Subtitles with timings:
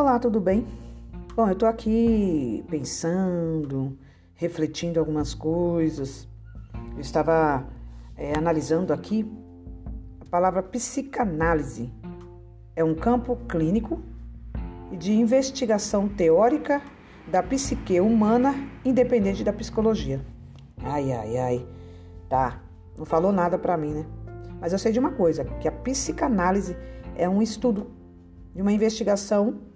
[0.00, 0.66] Olá, tudo bem?
[1.36, 3.98] Bom, eu tô aqui pensando,
[4.34, 6.26] refletindo algumas coisas.
[6.94, 7.68] Eu estava
[8.16, 9.30] é, analisando aqui
[10.18, 11.92] a palavra psicanálise.
[12.74, 14.00] É um campo clínico
[14.90, 16.80] de investigação teórica
[17.30, 20.24] da psique humana independente da psicologia.
[20.82, 21.68] Ai, ai, ai.
[22.26, 22.62] Tá,
[22.96, 24.06] não falou nada para mim, né?
[24.62, 26.74] Mas eu sei de uma coisa, que a psicanálise
[27.14, 27.90] é um estudo
[28.54, 29.68] de uma investigação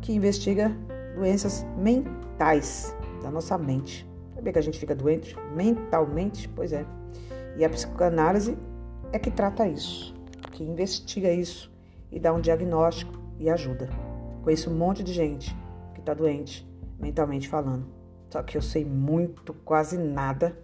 [0.00, 0.70] que investiga
[1.14, 4.08] doenças mentais da nossa mente.
[4.34, 6.48] Sabia que a gente fica doente mentalmente?
[6.48, 6.84] Pois é.
[7.56, 8.56] E a psicanálise
[9.12, 10.14] é que trata isso,
[10.52, 11.72] que investiga isso
[12.12, 13.88] e dá um diagnóstico e ajuda.
[14.42, 15.56] Conheço um monte de gente
[15.94, 16.68] que está doente,
[16.98, 17.86] mentalmente falando.
[18.30, 20.56] Só que eu sei muito, quase nada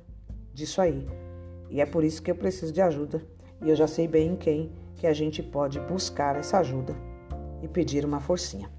[0.52, 1.08] disso aí.
[1.70, 3.22] E é por isso que eu preciso de ajuda.
[3.62, 6.94] E eu já sei bem em quem que a gente pode buscar essa ajuda
[7.62, 8.70] e pedir uma forcinha.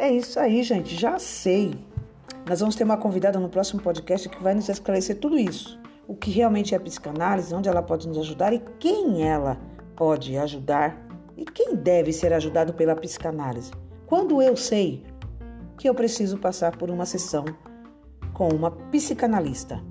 [0.00, 0.96] É isso aí, gente.
[0.96, 1.74] Já sei.
[2.48, 5.78] Nós vamos ter uma convidada no próximo podcast que vai nos esclarecer tudo isso.
[6.08, 9.58] O que realmente é a psicanálise, onde ela pode nos ajudar e quem ela
[9.94, 10.96] pode ajudar
[11.36, 13.72] e quem deve ser ajudado pela psicanálise.
[14.06, 15.04] Quando eu sei
[15.76, 17.44] que eu preciso passar por uma sessão
[18.32, 19.84] com uma psicanalista.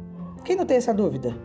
[0.43, 1.35] Quem não tem essa dúvida?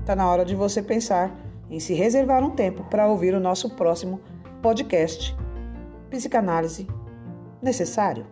[0.00, 3.68] Está na hora de você pensar em se reservar um tempo para ouvir o nosso
[3.76, 4.18] próximo
[4.62, 5.36] podcast
[6.08, 6.86] Psicanálise
[7.62, 8.26] necessário?